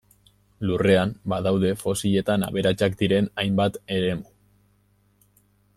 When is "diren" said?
3.03-3.29